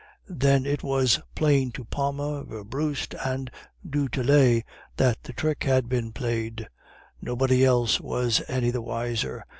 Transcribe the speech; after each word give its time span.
"Then 0.29 0.65
it 0.65 0.81
was 0.81 1.19
plain 1.35 1.71
to 1.73 1.85
Palma, 1.85 2.43
Werbrust, 2.43 3.13
and 3.23 3.51
du 3.87 4.09
Tillet 4.09 4.63
that 4.97 5.21
the 5.21 5.31
trick 5.31 5.63
had 5.65 5.87
been 5.87 6.11
played. 6.11 6.67
Nobody 7.21 7.63
else 7.63 7.99
was 8.01 8.41
any 8.47 8.71
the 8.71 8.81
wiser. 8.81 9.45